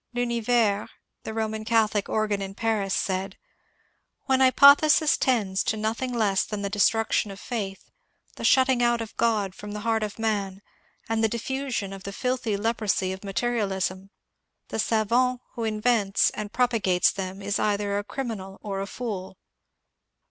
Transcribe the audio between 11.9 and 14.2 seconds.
of the filthy leprosy of Materialism,